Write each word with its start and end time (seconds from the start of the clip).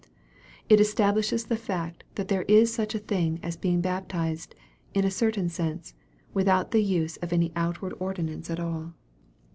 It 0.67 0.79
establishes 0.81 1.45
the 1.45 1.55
fact 1.55 2.03
that 2.15 2.27
there 2.27 2.41
is 2.47 2.73
such 2.73 2.95
a 2.95 3.05
thing 3.05 3.39
as 3.43 3.55
being 3.55 3.81
baptized, 3.81 4.55
in 4.95 5.05
a 5.05 5.11
certain 5.11 5.47
sense, 5.47 5.93
without 6.33 6.71
the 6.71 6.81
use 6.81 7.17
of 7.17 7.31
any 7.31 7.51
outward 7.55 7.93
ordinance 7.99 8.49
at 8.49 8.59
all. 8.59 8.95